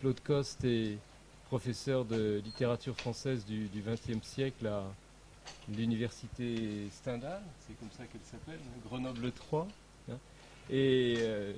Claude 0.00 0.20
Coste 0.20 0.64
est 0.64 0.96
professeur 1.48 2.04
de 2.04 2.40
littérature 2.44 2.94
française 2.94 3.44
du 3.44 3.68
XXe 3.74 4.24
siècle 4.24 4.68
à 4.68 4.84
l'université 5.76 6.88
Stendhal, 6.92 7.42
c'est 7.66 7.76
comme 7.80 7.90
ça 7.96 8.04
qu'elle 8.04 8.20
s'appelle, 8.22 8.60
Grenoble 8.84 9.32
3. 9.32 9.66
Hein. 10.10 10.14
et 10.70 11.16
euh, 11.18 11.52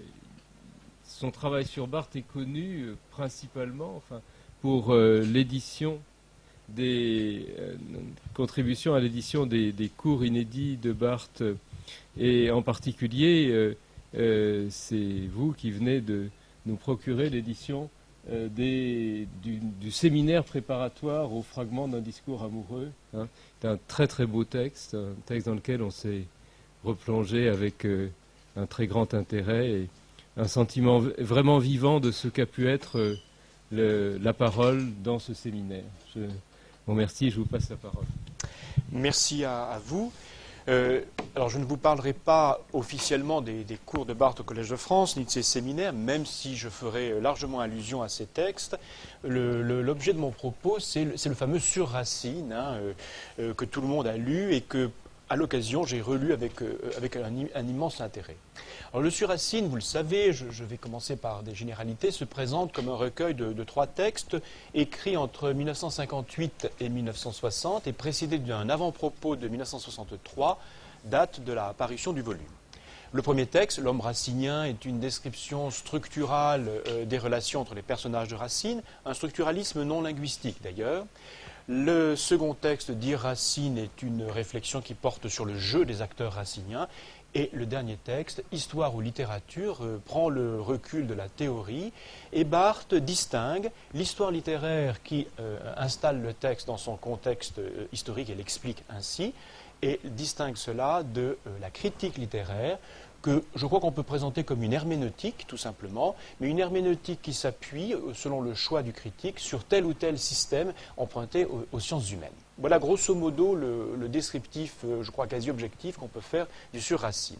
son 1.04 1.30
travail 1.30 1.66
sur 1.66 1.86
Barthes 1.86 2.16
est 2.16 2.22
connu 2.22 2.84
euh, 2.84 2.96
principalement 3.10 3.96
enfin, 3.96 4.22
pour 4.62 4.92
euh, 4.92 5.20
l'édition 5.20 6.00
des 6.68 7.46
contributions 8.32 8.94
à 8.94 9.00
l'édition 9.00 9.44
des, 9.44 9.90
cours 9.96 10.24
inédits 10.24 10.76
de 10.76 10.92
Barthes. 10.92 11.42
Et 12.16 12.52
en 12.52 12.62
particulier, 12.62 13.74
c'est 14.14 15.26
vous 15.32 15.52
qui 15.52 15.72
venez 15.72 16.00
de 16.00 16.28
nous 16.66 16.76
procurer 16.76 17.28
l'édition 17.28 17.90
du, 18.28 19.26
séminaire 19.90 20.44
préparatoire 20.44 21.32
au 21.32 21.42
fragment 21.42 21.88
d'un 21.88 22.00
discours 22.00 22.42
amoureux. 22.42 22.90
Hein. 23.14 23.26
C'est 23.60 23.68
un 23.68 23.78
très 23.88 24.06
très 24.06 24.26
beau 24.26 24.44
texte, 24.44 24.94
un 24.94 25.14
texte 25.26 25.46
dans 25.46 25.54
lequel 25.54 25.82
on 25.82 25.90
s'est 25.90 26.24
replongé 26.84 27.48
avec 27.48 27.84
euh, 27.84 28.08
un 28.56 28.66
très 28.66 28.86
grand 28.86 29.14
intérêt 29.14 29.70
et 29.70 29.88
un 30.36 30.48
sentiment 30.48 31.00
vraiment 31.18 31.58
vivant 31.58 32.00
de 32.00 32.10
ce 32.10 32.28
qu'a 32.28 32.46
pu 32.46 32.68
être 32.68 33.16
euh, 33.72 34.18
la 34.22 34.32
parole 34.32 34.86
dans 35.02 35.18
ce 35.18 35.34
séminaire. 35.34 35.84
Je 36.14 36.20
vous 36.20 36.92
remercie, 36.92 37.30
je 37.30 37.36
vous 37.36 37.46
passe 37.46 37.70
la 37.70 37.76
parole. 37.76 38.04
Merci 38.92 39.44
à 39.44 39.80
vous. 39.84 40.12
Euh, 40.70 41.00
alors, 41.34 41.48
je 41.48 41.58
ne 41.58 41.64
vous 41.64 41.76
parlerai 41.76 42.12
pas 42.12 42.60
officiellement 42.72 43.40
des, 43.40 43.64
cours 43.84 44.06
de 44.06 44.14
Barthes 44.14 44.40
au 44.40 44.44
Collège 44.44 44.70
de 44.70 44.76
France, 44.76 45.16
ni 45.16 45.24
de 45.24 45.30
ses 45.30 45.42
séminaires, 45.42 45.92
même 45.92 46.24
si 46.24 46.56
je 46.56 46.68
ferai 46.68 47.20
largement 47.20 47.60
allusion 47.60 48.02
à 48.02 48.08
ces 48.08 48.26
textes. 48.26 48.78
L'objet 49.24 50.12
de 50.12 50.18
mon 50.18 50.30
propos, 50.30 50.78
c'est 50.78 51.04
le, 51.04 51.34
fameux 51.34 51.58
sur 51.58 51.88
Racine, 51.88 52.52
hein, 52.52 52.74
euh, 52.74 52.92
euh, 53.40 53.54
que 53.54 53.64
tout 53.64 53.80
le 53.80 53.88
monde 53.88 54.06
a 54.06 54.16
lu 54.16 54.54
et 54.54 54.60
que, 54.60 54.90
à 55.30 55.36
l'occasion, 55.36 55.84
j'ai 55.84 56.00
relu 56.00 56.32
avec, 56.32 56.60
un, 57.16 57.62
immense 57.62 58.00
intérêt. 58.00 58.36
Alors, 58.92 59.00
le 59.00 59.10
Surracine, 59.10 59.68
vous 59.68 59.76
le 59.76 59.80
savez, 59.80 60.32
je, 60.32 60.64
vais 60.64 60.76
commencer 60.76 61.14
par 61.14 61.44
des 61.44 61.54
généralités, 61.54 62.10
se 62.10 62.24
présente 62.24 62.72
comme 62.72 62.88
un 62.88 62.96
recueil 62.96 63.34
de, 63.34 63.62
trois 63.62 63.86
textes 63.86 64.36
écrits 64.74 65.16
entre 65.16 65.52
1958 65.52 66.72
et 66.80 66.88
1960 66.88 67.86
et 67.86 67.92
précédé 67.92 68.38
d'un 68.38 68.68
avant-propos 68.68 69.36
de 69.36 69.46
1963, 69.46 70.60
date 71.04 71.44
de 71.44 71.52
la 71.52 71.74
parution 71.74 72.12
du 72.12 72.22
volume. 72.22 72.42
Le 73.12 73.22
premier 73.22 73.46
texte, 73.46 73.78
L'homme 73.78 74.00
racinien, 74.00 74.64
est 74.64 74.84
une 74.84 74.98
description 74.98 75.70
structurale 75.70 76.68
euh, 76.88 77.04
des 77.04 77.18
relations 77.18 77.60
entre 77.60 77.74
les 77.76 77.82
personnages 77.82 78.28
de 78.28 78.34
Racine, 78.34 78.82
un 79.04 79.14
structuralisme 79.14 79.84
non 79.84 80.02
linguistique 80.02 80.56
d'ailleurs. 80.62 81.06
Le 81.72 82.16
second 82.16 82.54
texte, 82.54 82.90
Dire 82.90 83.20
Racine, 83.20 83.78
est 83.78 84.02
une 84.02 84.24
réflexion 84.24 84.80
qui 84.80 84.94
porte 84.94 85.28
sur 85.28 85.44
le 85.44 85.56
jeu 85.56 85.84
des 85.84 86.02
acteurs 86.02 86.32
raciniens. 86.32 86.88
Et 87.36 87.48
le 87.52 87.64
dernier 87.64 87.96
texte, 87.96 88.42
Histoire 88.50 88.96
ou 88.96 89.00
littérature, 89.00 89.78
euh, 89.82 90.02
prend 90.04 90.28
le 90.28 90.60
recul 90.60 91.06
de 91.06 91.14
la 91.14 91.28
théorie 91.28 91.92
et 92.32 92.42
Barthes 92.42 92.96
distingue 92.96 93.70
l'histoire 93.94 94.32
littéraire 94.32 95.00
qui 95.04 95.28
euh, 95.38 95.60
installe 95.76 96.20
le 96.20 96.34
texte 96.34 96.66
dans 96.66 96.76
son 96.76 96.96
contexte 96.96 97.60
euh, 97.60 97.86
historique 97.92 98.30
et 98.30 98.34
l'explique 98.34 98.82
ainsi, 98.88 99.32
et 99.80 100.00
distingue 100.02 100.56
cela 100.56 101.04
de 101.04 101.38
la 101.60 101.70
critique 101.70 102.18
littéraire 102.18 102.78
que 103.22 103.44
je 103.54 103.66
crois 103.66 103.80
qu'on 103.80 103.92
peut 103.92 104.02
présenter 104.02 104.44
comme 104.44 104.62
une 104.62 104.72
herméneutique, 104.72 105.46
tout 105.46 105.56
simplement, 105.56 106.16
mais 106.40 106.48
une 106.48 106.58
herméneutique 106.58 107.20
qui 107.22 107.34
s'appuie, 107.34 107.94
selon 108.14 108.40
le 108.40 108.54
choix 108.54 108.82
du 108.82 108.92
critique, 108.92 109.38
sur 109.38 109.64
tel 109.64 109.84
ou 109.84 109.94
tel 109.94 110.18
système 110.18 110.72
emprunté 110.96 111.46
aux 111.72 111.80
sciences 111.80 112.10
humaines. 112.10 112.30
Voilà 112.60 112.78
grosso 112.78 113.14
modo 113.14 113.54
le, 113.54 114.08
descriptif, 114.08 114.76
euh, 114.84 115.02
je 115.02 115.10
crois 115.10 115.26
quasi 115.26 115.50
objectif, 115.50 115.96
qu'on 115.96 116.08
peut 116.08 116.20
faire 116.20 116.46
du 116.74 116.80
sur-Racine. 116.80 117.38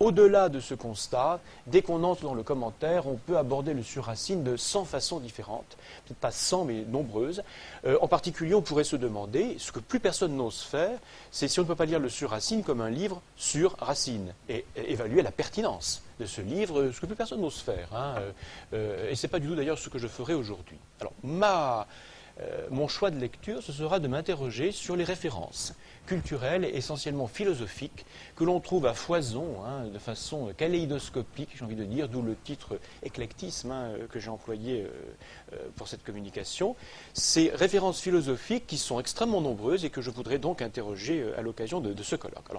Au-delà 0.00 0.48
de 0.48 0.60
ce 0.60 0.72
constat, 0.72 1.40
dès 1.66 1.82
qu'on 1.82 2.04
entre 2.04 2.22
dans 2.22 2.32
le 2.32 2.42
commentaire, 2.42 3.06
on 3.06 3.16
peut 3.16 3.36
aborder 3.36 3.74
le 3.74 3.82
sur-Racine 3.82 4.42
de 4.42 4.56
100 4.56 4.86
façons 4.86 5.20
différentes, 5.20 5.76
peut-être 6.06 6.18
pas 6.18 6.30
100 6.30 6.64
mais 6.64 6.84
nombreuses. 6.88 7.42
Euh, 7.84 7.98
en 8.00 8.08
particulier, 8.08 8.54
on 8.54 8.62
pourrait 8.62 8.84
se 8.84 8.96
demander, 8.96 9.56
ce 9.58 9.72
que 9.72 9.78
plus 9.78 10.00
personne 10.00 10.34
n'ose 10.34 10.62
faire, 10.62 10.98
c'est 11.30 11.48
si 11.48 11.60
on 11.60 11.64
ne 11.64 11.68
peut 11.68 11.74
pas 11.74 11.84
lire 11.84 12.00
le 12.00 12.08
sur-Racine 12.08 12.62
comme 12.62 12.80
un 12.80 12.88
livre 12.88 13.20
sur 13.36 13.76
Racine 13.78 14.32
et, 14.48 14.64
évaluer 14.74 15.20
la 15.20 15.32
pertinence 15.32 16.02
de 16.18 16.24
ce 16.24 16.40
livre, 16.40 16.92
ce 16.92 16.98
que 16.98 17.04
plus 17.04 17.14
personne 17.14 17.42
n'ose 17.42 17.60
faire. 17.60 17.90
Hein. 17.94 18.14
Euh, 18.72 19.10
et 19.10 19.14
ce 19.14 19.26
n'est 19.26 19.30
pas 19.30 19.38
du 19.38 19.48
tout 19.48 19.54
d'ailleurs 19.54 19.78
ce 19.78 19.90
que 19.90 19.98
je 19.98 20.08
ferai 20.08 20.32
aujourd'hui. 20.32 20.78
Alors, 20.98 21.12
ma 21.22 21.86
euh, 22.40 22.66
mon 22.70 22.88
choix 22.88 23.10
de 23.10 23.18
lecture, 23.18 23.62
ce 23.62 23.72
sera 23.72 24.00
de 24.00 24.08
m'interroger 24.08 24.72
sur 24.72 24.96
les 24.96 25.04
références 25.04 25.74
culturelles 26.06 26.64
et 26.64 26.76
essentiellement 26.76 27.26
philosophiques 27.26 28.04
que 28.34 28.44
l'on 28.44 28.60
trouve 28.60 28.86
à 28.86 28.94
foison, 28.94 29.64
hein, 29.64 29.86
de 29.86 29.98
façon 29.98 30.52
kaléidoscopique, 30.56 31.50
j'ai 31.54 31.64
envie 31.64 31.76
de 31.76 31.84
dire, 31.84 32.08
d'où 32.08 32.22
le 32.22 32.34
titre 32.34 32.78
éclectisme 33.02 33.70
hein, 33.70 33.92
que 34.10 34.18
j'ai 34.18 34.30
employé 34.30 34.82
euh, 34.82 34.88
euh, 35.52 35.68
pour 35.76 35.88
cette 35.88 36.02
communication. 36.02 36.74
Ces 37.14 37.50
références 37.50 38.00
philosophiques 38.00 38.66
qui 38.66 38.78
sont 38.78 38.98
extrêmement 38.98 39.40
nombreuses 39.40 39.84
et 39.84 39.90
que 39.90 40.00
je 40.00 40.10
voudrais 40.10 40.38
donc 40.38 40.62
interroger 40.62 41.24
à 41.36 41.42
l'occasion 41.42 41.80
de, 41.80 42.02
ce 42.02 42.16
colloque. 42.16 42.50